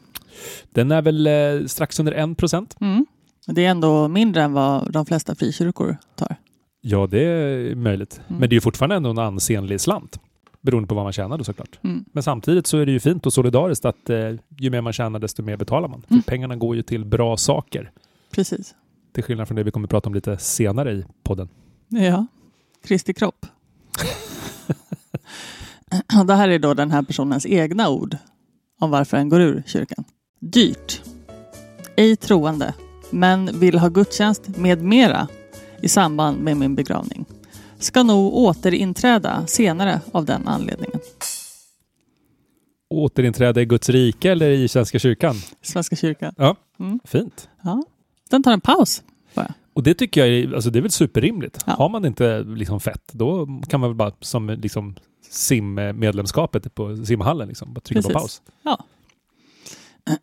[0.70, 2.76] Den är väl eh, strax under 1 procent.
[2.82, 3.06] Mm.
[3.46, 6.36] Det är ändå mindre än vad de flesta frikyrkor tar.
[6.82, 8.22] Ja, det är möjligt.
[8.28, 8.40] Mm.
[8.40, 10.20] Men det är ju fortfarande ändå en ansenlig slant.
[10.62, 11.80] Beroende på vad man tjänar då såklart.
[11.84, 12.06] Mm.
[12.12, 14.18] Men samtidigt så är det ju fint och solidariskt att eh,
[14.60, 16.04] ju mer man tjänar desto mer betalar man.
[16.10, 16.24] Mm.
[16.24, 17.92] pengarna går ju till bra saker.
[18.32, 18.76] Precis.
[19.20, 21.50] Till skillnad från det vi kommer att prata om lite senare i podden.
[21.88, 22.26] Ja,
[22.84, 23.46] Kristi kropp.
[26.26, 28.18] Det här är då den här personens egna ord
[28.80, 30.04] om varför en går ur kyrkan.
[30.40, 31.02] Dyrt.
[31.96, 32.74] Ej troende,
[33.12, 35.28] men vill ha gudstjänst med mera
[35.82, 37.26] i samband med min begravning.
[37.80, 41.00] Ska nog återinträda senare av den anledningen.
[42.90, 45.36] Återinträde i Guds rike eller i Svenska kyrkan?
[45.62, 46.34] Svenska kyrkan.
[46.38, 47.00] Ja, Mm.
[47.04, 47.50] fint.
[47.64, 47.84] Ja.
[48.30, 49.04] Den tar en paus.
[49.74, 51.64] Och det tycker jag är, alltså det är väl superrimligt.
[51.66, 51.74] Ja.
[51.74, 54.96] Har man inte liksom fett, då kan man väl bara som liksom
[55.30, 58.42] simmedlemskapet på simhallen liksom, bara trycka på Precis.
[58.64, 58.78] paus.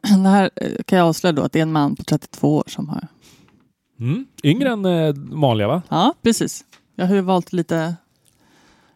[0.23, 2.65] Det här eh, kan jag avslöja då att det är en man på 32 år
[2.67, 3.09] som har
[4.01, 4.27] Mm.
[4.43, 5.83] Yngre än eh, vanliga va?
[5.89, 6.65] Ja, precis.
[6.95, 7.97] Jag har ju valt lite,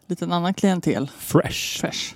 [0.06, 1.10] lite en annan klientel.
[1.18, 1.80] Fresh.
[1.80, 2.14] Fresh.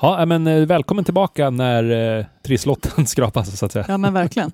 [0.00, 3.84] Ja, men eh, välkommen tillbaka när eh, trisslotten skrapas så att säga.
[3.88, 4.52] Ja, men verkligen.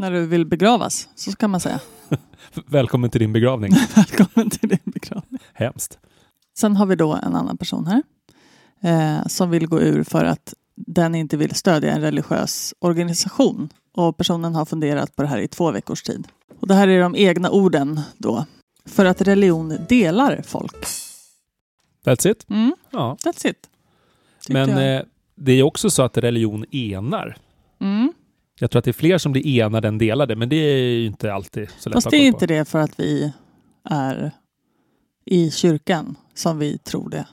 [0.00, 1.80] När du vill begravas, så kan man säga.
[2.66, 3.72] Välkommen till din begravning.
[3.94, 5.40] Välkommen till din begravning.
[5.52, 5.98] Hemskt.
[6.58, 8.02] Sen har vi då en annan person här
[8.80, 13.68] eh, som vill gå ur för att den inte vill stödja en religiös organisation.
[13.92, 16.28] Och personen har funderat på det här i två veckors tid.
[16.60, 18.44] Och det här är de egna orden då.
[18.86, 20.86] För att religion delar folk.
[22.04, 22.46] That's it.
[22.50, 23.16] Mm, Ja.
[23.24, 23.68] that's it.
[24.40, 25.02] Tyckte Men eh,
[25.34, 27.36] det är också så att religion enar.
[27.80, 28.12] Mm.
[28.60, 31.06] Jag tror att det är fler som blir enade än delade, men det är ju
[31.06, 33.32] inte alltid så lätt Fast att det är inte det för att vi
[33.84, 34.30] är
[35.24, 37.26] i kyrkan som vi tror det.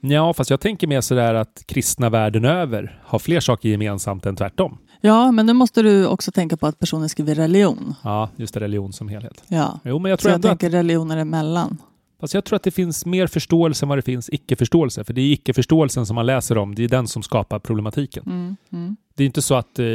[0.00, 4.36] Ja, fast jag tänker mer sådär att kristna världen över har fler saker gemensamt än
[4.36, 4.78] tvärtom.
[5.00, 7.94] Ja, men nu måste du också tänka på att personen skriver religion.
[8.02, 9.44] Ja, just det, religion som helhet.
[9.48, 11.78] Ja, Jo, men jag så tror jag ändå att, tänker religioner emellan.
[12.24, 15.04] Fast jag tror att det finns mer förståelse än vad det finns icke-förståelse.
[15.04, 18.22] För det är icke-förståelsen som man läser om, det är den som skapar problematiken.
[18.26, 18.96] Mm, mm.
[19.14, 19.86] Det är inte så att, eh,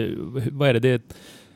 [0.51, 1.01] vad är det, det är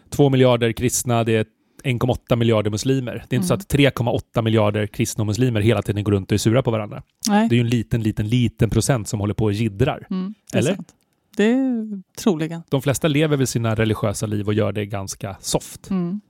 [0.10, 1.46] två miljarder kristna, det är
[1.84, 3.26] 1,8 miljarder muslimer.
[3.30, 3.60] Det är inte så Mm.
[3.62, 7.04] att 3,8 miljarder kristna och muslimer hela tiden går runt och är sura på varandra.
[7.30, 10.08] Nej, Det är ju en liten, liten, liten procent som håller på och jiddrar.
[10.10, 10.76] mm, det är Eller?
[10.76, 10.94] sant.
[11.38, 12.62] Det är troligen.
[12.70, 15.90] De flesta lever väl sina religiösa liv och gör det ganska soft.
[15.90, 16.22] Mm.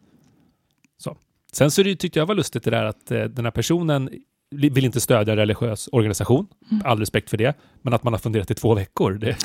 [1.51, 4.10] Sen så det, tyckte jag var lustigt det där att eh, den här personen
[4.54, 6.48] vill inte stödja religiös organisation.
[6.72, 6.82] Mm.
[6.86, 7.58] All respekt för det.
[7.82, 9.13] Men att man har funderat i två veckor.
[9.13, 9.38] Det,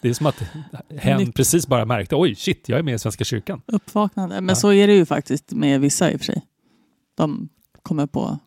[0.00, 0.42] det är som att
[0.98, 3.62] hen precis bara märkte oj shit, jag är med i Svenska kyrkan.
[3.66, 4.34] Uppvaknande.
[4.40, 4.54] Men Ja.
[4.54, 6.42] så är det ju faktiskt med vissa i och för sig.
[7.14, 7.48] De
[7.82, 8.38] kommer på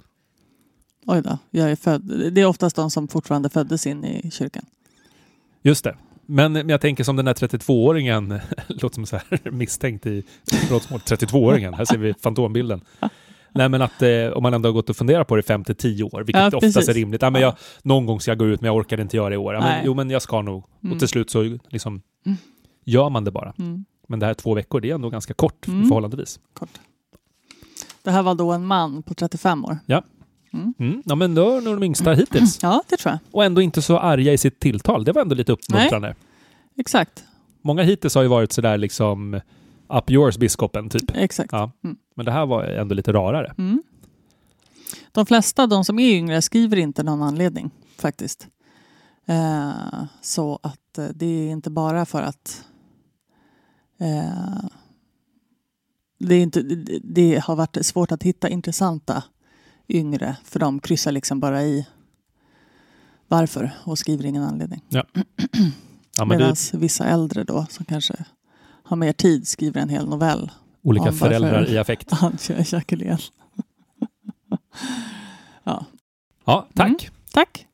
[1.06, 2.32] Oj då, jag är född.
[2.34, 4.66] Det är oftast de som fortfarande föddes in i kyrkan.
[5.62, 5.96] Just det.
[6.26, 10.24] Men men jag tänker som den där 32-åringen, låter som så här misstänkt i
[10.70, 12.82] brottsmål, 32-åringen, här ser vi fantombilden.
[13.54, 15.76] Nej men att eh, om man ändå har gått och funderat på det 5 till
[15.76, 16.90] 10 år, vilket Ja, oftast precis.
[16.90, 17.22] är rimligt.
[17.22, 17.48] Ja, men Ja.
[17.48, 19.54] jag, någon gång ska jag gå ut men jag orkar inte göra det i år.
[19.54, 19.82] Ja, men, Nej.
[19.86, 20.64] jo men jag ska nog.
[20.84, 20.94] Mm.
[20.94, 22.38] Och till slut så liksom Mm.
[22.86, 23.54] gör man det bara.
[23.60, 25.88] Mm, Men det här två veckor, det är ändå ganska kort Mm.
[25.88, 26.40] förhållandevis.
[26.54, 26.70] kort.
[28.04, 29.78] Det här var då en man på 35 år.
[29.86, 30.04] Ja.
[30.54, 30.74] Mm.
[30.80, 31.04] Mm.
[31.06, 32.60] Ja, men då är nog de yngsta hittills.
[32.64, 33.20] Ja, det tror jag.
[33.32, 35.04] Och ändå inte så arga i sitt tilltal.
[35.04, 36.16] Det var ändå lite uppmuntrande.
[36.78, 37.24] Exakt.
[37.62, 39.40] Många hittills har ju varit sådär liksom
[39.98, 41.12] up yours biskopen typ.
[41.16, 41.52] Exakt.
[41.52, 41.72] Ja.
[41.84, 41.98] Mm.
[42.16, 43.54] Men det här var ändå lite rarare.
[43.58, 43.84] Mm.
[45.12, 48.48] De flesta, de som är yngre, skriver inte någon anledning faktiskt.
[49.26, 52.66] Eh, så att eh, det är inte bara för att
[54.00, 54.70] eh,
[56.20, 59.24] det, inte, det, det har varit svårt att hitta intressanta
[59.88, 61.88] yngre för de kryssar liksom bara i
[63.28, 64.84] varför och skriver ingen anledning.
[64.90, 65.04] Ja,
[66.18, 68.26] men Medan vissa äldre då som kanske
[68.84, 70.52] har mer tid skriver en hel novell.
[70.82, 72.12] olika föräldrar i affekt.
[72.12, 73.18] Han kör Jacqueline.
[75.64, 75.86] ja,
[76.46, 76.88] Ja, tack.
[76.88, 77.00] Mm.
[77.34, 77.66] tack.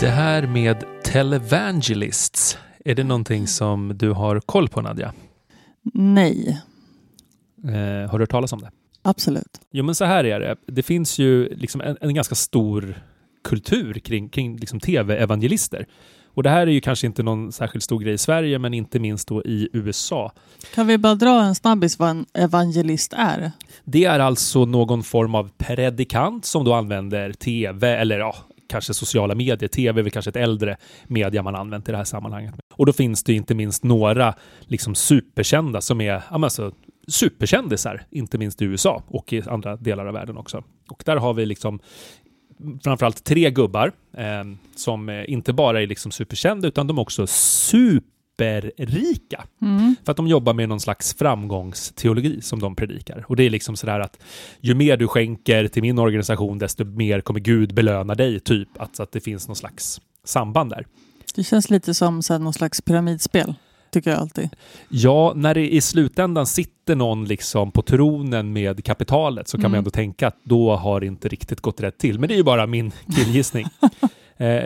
[0.00, 5.12] Det här med televangelists, är det någonting som du har koll på Nadja?
[5.94, 6.60] Nej,
[7.64, 8.70] Eh, har du hört talas om det?
[9.02, 9.60] absolut.
[9.72, 10.56] Jo, men så här är det.
[10.66, 13.02] Det finns ju liksom en, en ganska stor
[13.44, 15.86] kultur kring, kring liksom tv-evangelister.
[16.34, 18.98] Och det här är ju kanske inte någon särskilt stor grej i Sverige, men inte
[18.98, 20.32] minst då i USA.
[20.74, 23.52] Kan vi bara dra en snabbis vad en evangelist är?
[23.84, 28.36] Det är alltså någon form av predikant som då använder tv eller ja,
[28.68, 29.68] kanske sociala medier.
[29.68, 30.76] Tv är väl kanske ett äldre
[31.06, 32.54] media man använt i det här sammanhanget.
[32.74, 36.72] Och då finns det inte minst några liksom superkända som är alltså,
[37.08, 40.64] superkändisar, inte minst i USA och i andra delar av världen också.
[40.88, 41.80] Och där har vi liksom
[42.84, 44.44] framförallt tre gubbar eh,
[44.76, 49.44] som eh, inte bara är liksom superkända utan de är också superrika.
[49.62, 49.96] Mm.
[50.04, 53.24] För att de jobbar med någon slags framgångsteologi som de predikar.
[53.28, 54.22] Och det är liksom sådär att
[54.60, 58.68] ju mer du skänker till min organisation desto mer kommer Gud belöna dig, typ.
[58.78, 60.86] Att, att det finns någon slags samband där.
[61.34, 63.54] Det känns lite som så här, någon slags pyramidspel,
[63.94, 64.48] tycker jag alltid.
[64.88, 69.70] Ja, när det i slutändan sitter någon liksom på tronen med kapitalet så kan Mm.
[69.70, 72.18] man ändå tänka att då har det inte riktigt gått rätt till.
[72.18, 73.66] Men det är ju bara min killgissning.
[74.36, 74.64] eh,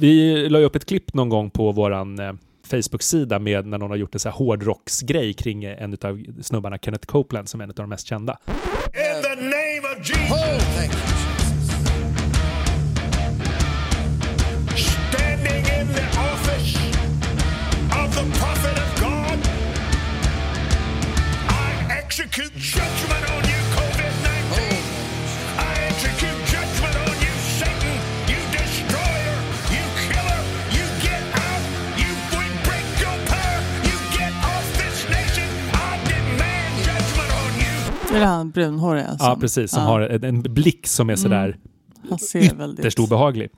[0.00, 2.32] vi la ju upp ett klipp någon gång på våran eh,
[2.70, 6.78] Facebook-sida med när någon har gjort en så här hårdrocksgrej kring eh, en av snubbarna,
[6.78, 8.38] Kenneth Copeland, som är en av de mest kända.
[8.86, 10.30] In the name of Jesus.
[10.32, 11.17] Oh,
[22.38, 24.82] execute judgment on you, COVID 19.
[25.58, 27.96] I execute judgment on you, Satan,
[28.30, 29.36] you destroyer,
[29.74, 30.40] you killer.
[30.76, 31.62] You get out,
[32.00, 35.48] you we break your power, you get off this nation.
[35.72, 38.16] I demand judgment on you.
[38.16, 39.16] Är det han brunhåriga?
[39.18, 39.70] Ja, precis.
[39.70, 41.56] Som ja, har en, en blick som är sådär
[42.08, 42.78] han ser väldigt...
[42.80, 43.48] ytterst obehaglig.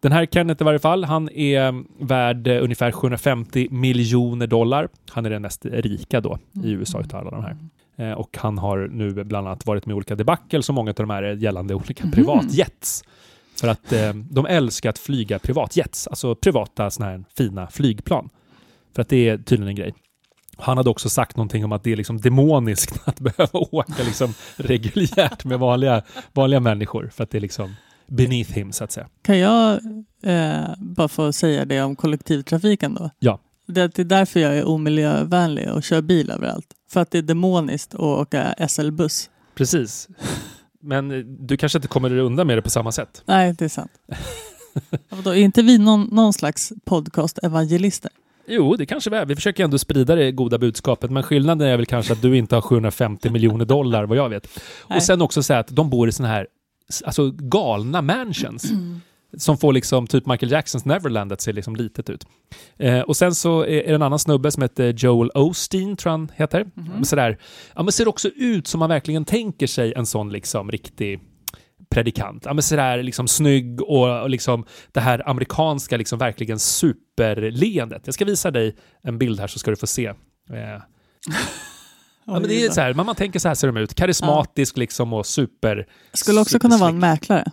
[0.00, 4.88] Den här Kenneth i varje fall, han är värd ungefär 750 miljoner dollar.
[5.10, 7.56] Han är den mest rika då i USA utav alla de här.
[7.98, 10.94] Eh, och han har nu bland annat varit med i olika debacle som många av
[10.94, 13.04] de här är gällande olika privatjets.
[13.60, 18.28] För att eh, de älskar att flyga privatjets, alltså privata såna här fina flygplan.
[18.94, 19.94] För att det är tydligen en grej.
[20.56, 24.34] Han hade också sagt någonting om att det är liksom demoniskt att behöva åka liksom
[24.56, 27.10] reguljärt med vanliga, vanliga människor.
[27.14, 27.74] För att det är liksom
[28.06, 29.08] beneath him, så att säga.
[29.22, 29.80] Kan jag
[30.22, 33.10] eh, bara få säga det om kollektivtrafiken då?
[33.18, 33.40] Ja.
[33.68, 36.66] Det, det är därför jag är omiljövännlig och kör bil överallt.
[36.90, 39.30] För att det är demoniskt att åka SL-buss.
[39.54, 40.08] Precis.
[40.80, 43.22] Men du kanske inte kommer undan med det på samma sätt.
[43.26, 43.90] Nej, det är sant.
[45.08, 48.10] Vadå, är inte vi någon, någon slags podcast-evangelister?
[48.46, 49.26] Jo, det kanske vi är.
[49.26, 52.54] Vi försöker ändå sprida det goda budskapet, men skillnaden är väl kanske att du inte
[52.54, 54.48] har 750 miljoner dollar, vad jag vet.
[54.88, 54.96] Nej.
[54.96, 56.46] Och sen också säga att de bor i såna här
[57.04, 58.72] alltså galna mansions.
[59.36, 62.26] Som får liksom typ Michael Jacksons Neverland att se liksom litet ut.
[62.76, 66.10] Eh, och sen så är är det en annan snubbe som heter Joel Osteen, tror
[66.10, 66.66] han heter.
[66.74, 67.38] Men Sådär,
[67.74, 71.20] ja men ser också ut som man verkligen tänker sig en sån liksom riktig
[71.90, 72.44] predikant.
[72.44, 78.02] Ja men sådär liksom snygg och, och liksom det här amerikanska liksom verkligen superleendet.
[78.04, 80.06] Jag ska visa dig en bild här så ska du få se.
[80.06, 80.14] Eh,
[82.24, 83.94] ja, men det är så här, man, man tänker så här ser de ut.
[83.94, 85.86] Karismatisk liksom och super...
[86.12, 87.44] Skulle också kunna vara en mäklare.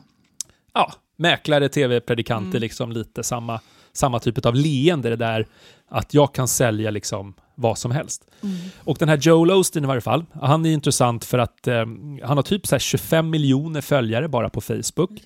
[0.73, 3.59] Ja, mäklare, tv-predikanter, liksom lite samma,
[3.93, 5.09] samma typ av leende.
[5.09, 5.47] Det där
[5.87, 8.27] att jag kan sälja liksom vad som helst.
[8.77, 11.85] Och den här Joel Osteen i varje fall, han är intressant för att eh,
[12.23, 15.21] han har typ så här 25 miljoner följare bara på Facebook.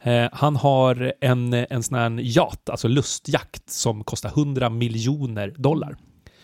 [0.00, 5.96] Eh, han har en, en sån här yacht, alltså lustjakt, som kostar 100 miljoner dollar.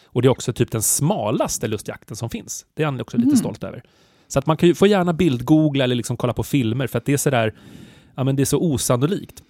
[0.05, 2.66] Och det är också typ den smalaste lustjakten som finns.
[2.74, 3.83] Det är han också lite stolt över.
[4.29, 7.05] Så att man kan ju, får gärna bildgoogla eller liksom kolla på filmer för att
[7.05, 7.55] det är sådär,
[8.14, 9.42] ja men det är så osannolikt.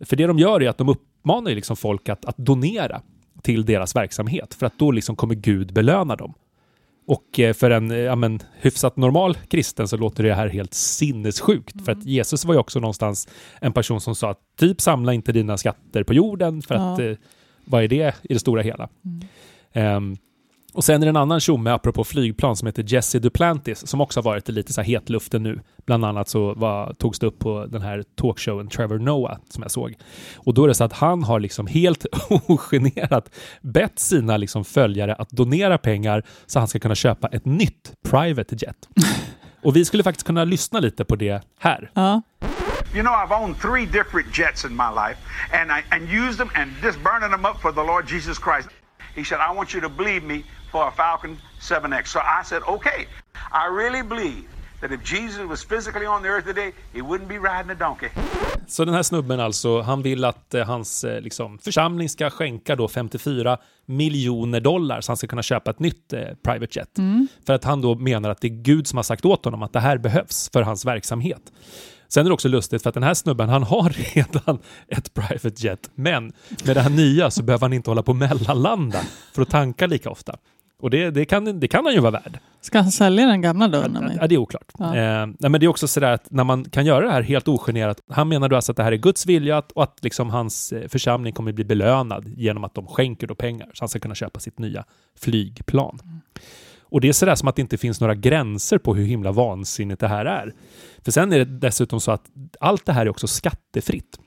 [0.00, 3.02] För det de gör är att de uppmanar liksom folk att, att donera
[3.42, 6.34] till deras verksamhet för att då liksom kommer Gud belöna dem.
[7.06, 11.84] Och eh, för en ja, men, hyfsat normal kristen så låter det här helt sinnessjukt.
[11.84, 13.28] För att Jesus var ju också någonstans
[13.60, 17.04] en person som sa att typ samla inte dina skatter på jorden för att Ja.
[17.04, 17.16] eh,
[17.64, 18.88] vad är det i det stora hela?
[19.72, 20.16] Ehm,
[20.74, 24.20] och sen är det en annan tjomme apropå flygplan som heter Jesse Duplantis som också
[24.20, 25.60] har varit i lite så här hetluften nu.
[25.86, 29.70] Bland annat så var, togs det upp på den här talkshowen Trevor Noah som jag
[29.70, 29.94] såg.
[30.36, 32.06] Och då är det så att han har liksom helt
[32.46, 33.30] ogenerat
[33.60, 38.56] bett sina liksom följare att donera pengar så han ska kunna köpa ett nytt private
[38.58, 38.88] jet.
[39.62, 41.90] Och vi skulle faktiskt kunna lyssna lite på det här.
[41.94, 42.22] Ja.
[42.94, 45.18] You know, I've owned three different jets in my life,
[45.52, 48.68] and I and used them and just burning them up for the Lord Jesus Christ.
[49.16, 50.42] He said, "I want you to believe me
[50.72, 53.06] for a Falcon 7X." So I said, "Okay."
[53.52, 54.44] I really believe
[54.80, 58.08] that if Jesus was physically on the earth today, he wouldn't be riding a donkey.
[58.66, 62.76] Så den här snubben alltså, han vill att eh, hans eh, liksom, församling ska skänka
[62.76, 66.98] då 54 miljoner dollar så han ska kunna köpa ett nytt eh, private jet.
[67.46, 69.72] För att han då menar att det är Gud som har sagt åt honom att
[69.72, 71.42] det här behövs för hans verksamhet.
[72.12, 75.66] Sen är det också lustigt för att den här snubben, han har redan ett private
[75.66, 76.32] jet, men
[76.64, 79.00] med det här nya så behöver han inte hålla på och mellanlanda
[79.32, 80.36] för att tanka lika ofta.
[80.80, 82.38] Och det, det, kan, det kan han ju vara värd.
[82.60, 83.78] Ska han sälja den gamla då?
[83.78, 84.16] ju?
[84.20, 84.72] Ja, det är oklart.
[84.78, 84.96] Ja.
[84.96, 88.00] Eh, men det är också sådär att när man kan göra det här helt ogenerat.
[88.08, 90.88] Han menar då alltså att det här är Guds vilja och att liksom hans eh,
[90.88, 94.40] församling kommer bli belönad genom att de skänker då pengar så han ska kunna köpa
[94.40, 94.84] sitt nya
[95.18, 96.00] flygplan.
[96.90, 100.00] Och det är sådär som att det inte finns några gränser på hur himla vansinnigt
[100.00, 100.54] det här är.
[101.04, 102.24] För sen är det dessutom så att
[102.60, 104.18] allt det här är också skattefritt.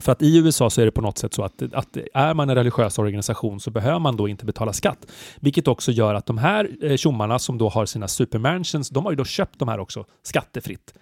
[0.00, 2.50] För att i USA så är det på något sätt så att, att är man
[2.50, 5.06] en religiös organisation så behöver man då inte betala skatt.
[5.40, 9.12] Vilket också gör att de här eh, tjommarna som då har sina supermansions, de har
[9.12, 10.94] ju då köpt de här också skattefritt.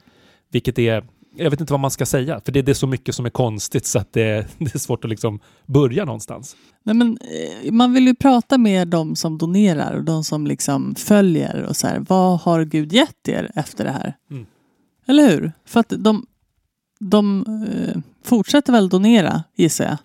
[0.50, 1.04] Vilket är,
[1.36, 3.30] jag vet inte vad man ska säga, för det, det är så mycket som är
[3.30, 6.56] konstigt så att det, det är svårt att liksom börja någonstans.
[6.82, 7.18] Nej, men,
[7.64, 11.76] eh, man vill ju prata med de som donerar och de som liksom följer och
[11.76, 14.16] så här, vad har Gud gett er efter det här?
[14.30, 14.46] Mm.
[15.06, 15.52] Eller hur?
[15.64, 16.26] För att de,
[17.00, 19.96] de eh, fortsätter väl donera, gissar jag.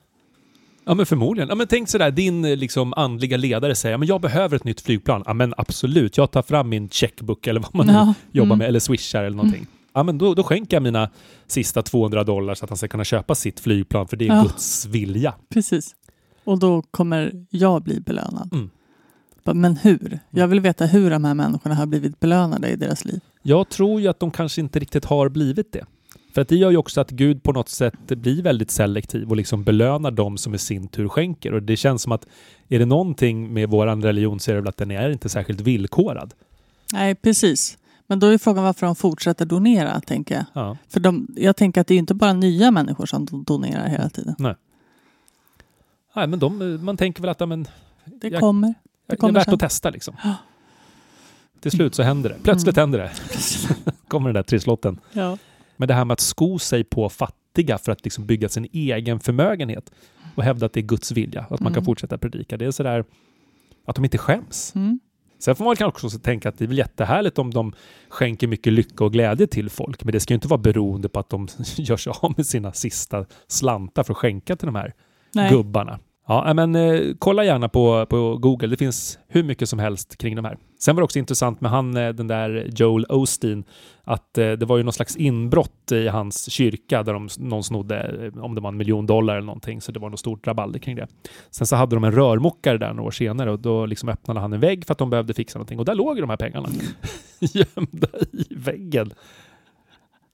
[0.85, 1.49] Ja men förmodligen.
[1.49, 4.81] Ja, men tänk sådär, din eh, liksom, andliga ledare säger men jag behöver ett nytt
[4.81, 5.23] flygplan.
[5.25, 8.57] Ja men absolut, jag tar fram min checkbook eller vad man nu Ja, jobbar mm.
[8.57, 9.67] med, eller swishar eller någonting.
[9.97, 11.09] Ja men då, då skänker jag mina
[11.47, 14.41] sista 200 dollar så att han ska kunna köpa sitt flygplan för det är Ja.
[14.41, 15.33] Guds vilja.
[15.49, 15.95] Precis.
[16.43, 18.49] Och då kommer jag bli belönad.
[18.53, 18.69] Mm.
[19.43, 20.19] Men hur?
[20.29, 23.19] Jag vill veta hur de här människorna har blivit belönade i deras liv.
[23.41, 25.85] Jag tror ju att de kanske inte riktigt har blivit det.
[26.33, 29.35] För att det gör ju också att Gud på något sätt blir väldigt selektiv och
[29.35, 31.53] liksom belönar dem som i sin tur skänker.
[31.53, 32.27] Och det känns som att
[32.67, 35.61] är det någonting med våran religion så är det väl att den är inte särskilt
[35.61, 36.33] villkorad.
[36.93, 37.77] Nej, precis.
[38.07, 40.45] Men då är frågan varför de fortsätter donera, tänker jag.
[40.53, 40.77] Ja.
[40.89, 44.09] För de, jag tänker att det är inte bara nya människor som do- donerar hela
[44.09, 44.35] tiden.
[46.15, 47.67] Nej, men de, man tänker väl att ja, men,
[48.05, 48.67] Det Jag- kommer.
[48.67, 48.73] det
[49.07, 49.53] Det är kommer värt sen.
[49.53, 50.15] att testa liksom.
[51.59, 52.35] Till slut så händer det.
[52.43, 53.11] Plötsligt händer det.
[54.07, 54.99] kommer den där trisslotten.
[55.11, 55.37] Ja.
[55.77, 59.19] Men det här med att sko sig på fattiga för att liksom bygga sin egen
[59.19, 59.91] förmögenhet
[60.35, 61.85] och hävda att det är Guds vilja, att man kan Mm.
[61.85, 62.57] fortsätta predika.
[62.57, 63.05] Det är sådär
[63.85, 64.75] att de inte skäms.
[64.75, 64.99] Mm.
[65.39, 67.73] Sen får man kanske också tänka att det är väl jättehärligt om de
[68.09, 71.19] skänker mycket lycka och glädje till folk, men det ska ju inte vara beroende på
[71.19, 74.93] att de gör sig av med sina sista slantar för att skänka till de här
[75.33, 75.49] Nej.
[75.51, 75.99] gubbarna.
[76.29, 78.67] Ja, nej, men eh, kolla gärna på, på Google.
[78.67, 80.57] Det finns hur mycket som helst kring de här.
[80.79, 83.63] Sen var det också intressant med han, eh, den där Joel Osteen,
[84.03, 88.31] att eh, det var ju någon slags inbrott i hans kyrka där de, någon snodde,
[88.35, 90.79] eh, om det var en miljon dollar eller någonting, så det var något stort rabalder
[90.79, 91.07] kring det.
[91.49, 94.53] Sen så hade de en rörmokare där några år senare och då liksom öppnade han
[94.53, 96.69] en vägg för att de behövde fixa någonting och där låg de här pengarna
[97.39, 99.13] gömda i väggen.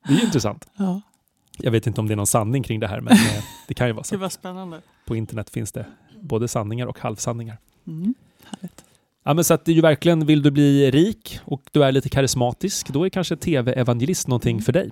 [0.07, 0.67] Det är ju intressant.
[0.77, 1.01] Ja.
[1.57, 3.87] Jag vet inte om det är någon sanning kring det här, men eh, det kan
[3.87, 4.15] ju vara så.
[4.15, 4.81] Det var spännande.
[5.05, 5.85] På internet finns det
[6.21, 7.57] både sanningar och halvsanningar.
[7.87, 8.13] Mm.
[8.43, 8.83] Härligt.
[9.23, 11.91] Ja, men så att det är ju verkligen, vill du bli rik och du är
[11.91, 14.91] lite karismatisk, då är kanske tv-evangelist någonting för dig.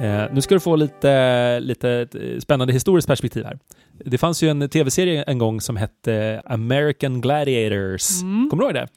[0.00, 3.58] Eh, nu ska du få lite, lite eh, spännande historiskt perspektiv här.
[4.04, 8.22] Det fanns ju en tv-serie en gång som hette American Gladiators.
[8.22, 8.50] Mm.
[8.50, 8.88] Kommer du ihåg det?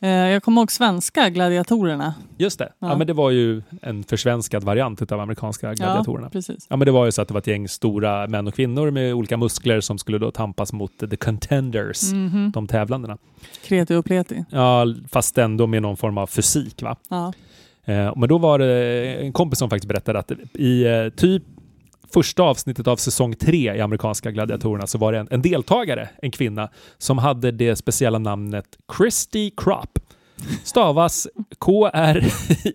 [0.00, 2.14] Eh, jag kommer ihåg svenska gladiatorerna.
[2.38, 2.72] Just det.
[2.78, 2.88] Ja.
[2.88, 2.96] Ja.
[2.96, 6.26] men det var ju en försvenskad variant av amerikanska gladiatorerna.
[6.26, 6.66] Ja, precis.
[6.70, 8.90] Ja, men det var ju så att det var ett gäng stora män och kvinnor
[8.90, 12.50] med olika muskler som skulle då tampas mot the contenders, Mhm.
[12.54, 13.18] de tävlandena.
[13.64, 14.44] Kreti och pleti.
[14.50, 16.82] Ja, fast ändå med någon form av fysik.
[16.82, 16.96] Va?
[17.08, 17.32] Ja.
[17.84, 21.42] Eh, men då var det en kompis som faktiskt berättade att i eh, typ
[22.14, 26.30] första avsnittet av säsong tre i amerikanska gladiatorerna så var det en, en deltagare, en
[26.30, 29.98] kvinna, som hade det speciella namnet Christy Crop.
[30.64, 32.66] Stavas K-R-I-S-T-I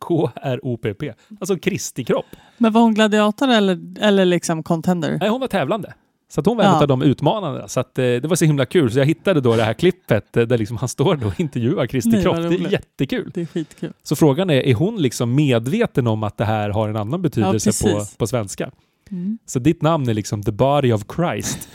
[0.00, 1.12] K-R-O-P-P.
[1.40, 2.26] Alltså Kristi kropp.
[2.58, 5.18] Men var hon gladiator eller, eller liksom contender?
[5.20, 5.94] Nej, hon var tävlande.
[6.34, 6.82] Så hon var en Ja.
[6.82, 7.68] av de utmanarna.
[7.68, 8.90] Så att, eh, det var så himla kul.
[8.92, 11.86] Så jag hittade då det här klippet eh, där liksom han står då och intervjuar
[11.86, 12.36] Kristi kropp.
[12.36, 13.30] Det är jättekul.
[13.34, 13.92] Det är skitkul.
[14.02, 17.84] Så frågan är, är hon liksom medveten om att det här har en annan betydelse
[17.84, 18.16] på, precis.
[18.16, 18.70] på svenska?
[19.10, 19.38] Mm.
[19.46, 21.68] Så ditt namn är liksom the body of Christ.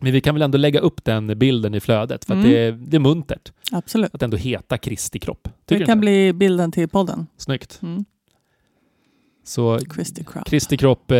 [0.00, 2.48] Men vi kan väl ändå lägga upp den bilden i flödet för Mm.
[2.48, 4.14] det, är, det är muntert Absolut.
[4.14, 5.48] att ändå heta Kristi kropp.
[5.66, 7.26] Tycker Det kan bli bilden till podden.
[7.36, 7.78] Snyggt.
[7.82, 8.04] Mm.
[9.44, 10.46] Så Christy Crop.
[10.46, 11.16] Kristi kropp, eh,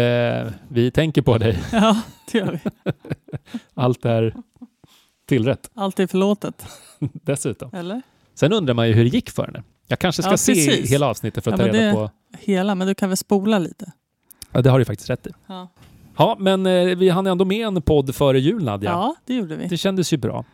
[0.68, 1.58] vi tänker på dig.
[1.72, 2.00] Ja,
[2.32, 2.92] det gör vi.
[3.74, 4.34] Allt är
[5.28, 6.66] tillrätt Allt är förlåtet.
[7.12, 7.70] dessutom.
[7.72, 8.02] Eller?
[8.34, 9.62] Sen undrar man ju hur det gick för henne.
[9.86, 12.10] Jag kanske ska Ja, se hela avsnittet för att Ja, ta reda på...
[12.38, 13.92] Hela, men du kan väl spola lite?
[14.52, 15.30] Ja, det har du faktiskt rätt i.
[15.46, 15.68] Ja,
[16.16, 18.90] Ja, men eh, vi hann ändå med en podd före jul, Nadja.
[18.90, 19.66] ja det gjorde vi.
[19.66, 20.44] Det kändes ju bra.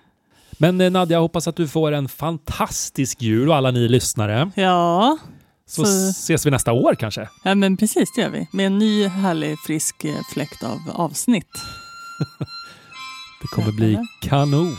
[0.58, 4.50] Men eh, Nadja, jag hoppas att du får en fantastisk jul och alla ni lyssnare.
[4.54, 5.18] Ja,
[5.70, 7.28] Så, Så- ses vi nästa år kanske.
[7.42, 8.48] ja, men precis det gör vi.
[8.52, 11.46] Med en ny härlig frisk eh, fläkt av avsnitt.
[13.42, 14.76] Det kommer bli kanon.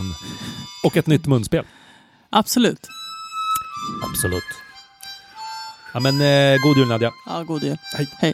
[0.83, 1.65] Och ett nytt munspel.
[2.29, 2.87] Absolut.
[4.09, 4.43] Absolut.
[5.93, 7.11] Ja, men eh, god jul Nadja.
[7.27, 7.77] Ja, god jul.
[7.97, 8.07] Hej.
[8.19, 8.33] Hej.